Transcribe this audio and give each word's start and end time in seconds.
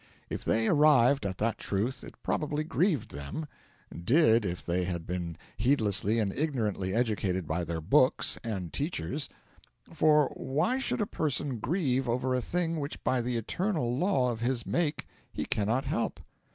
If 0.31 0.43
they 0.43 0.67
arrived 0.67 1.27
at 1.27 1.37
that 1.37 1.59
truth 1.59 2.03
it 2.03 2.15
probably 2.23 2.63
grieved 2.63 3.11
them 3.11 3.45
did, 3.95 4.45
if 4.45 4.65
they 4.65 4.85
had 4.85 5.05
been 5.05 5.37
heedlessly 5.57 6.17
and 6.17 6.33
ignorantly 6.33 6.91
educated 6.91 7.45
by 7.47 7.63
their 7.63 7.81
books 7.81 8.39
and 8.43 8.73
teachers; 8.73 9.29
for 9.93 10.33
why 10.35 10.79
should 10.79 11.01
a 11.01 11.05
person 11.05 11.59
grieve 11.59 12.09
over 12.09 12.33
a 12.33 12.41
thing 12.41 12.79
which 12.79 13.03
by 13.03 13.21
the 13.21 13.37
eternal 13.37 13.95
law 13.95 14.31
of 14.31 14.39
his 14.39 14.65
make 14.65 15.07
he 15.31 15.45
cannot 15.45 15.85
help? 15.85 16.19